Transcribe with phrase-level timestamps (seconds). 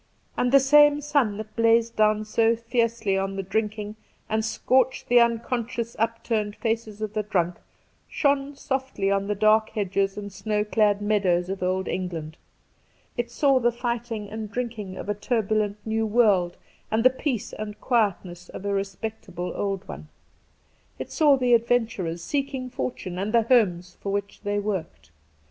[0.35, 3.97] And the same sun that blazed down so fiercely on the drinking,
[4.29, 7.57] and scorched the unconscious upturned faces of the drunk,
[8.09, 12.37] shone softly on the dark hedges and snow clad meadows of old England.
[13.15, 16.57] It saw the fighting and drinking of a turbulent New World
[16.89, 20.07] and the peace and quietness of a respectable Old one.
[20.97, 25.11] It saw the adventurers seeking fortune and the homes for which they worked.